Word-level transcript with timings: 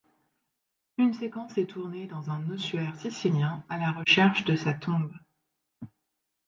Une 0.97 1.13
séquence 1.13 1.59
est 1.59 1.67
tournée 1.67 2.07
dans 2.07 2.31
un 2.31 2.49
ossuaire 2.49 2.95
sicilien 2.95 3.63
à 3.69 3.77
la 3.77 3.91
recherche 3.91 4.45
de 4.45 4.55
sa 4.55 4.73
tombe. 4.73 5.13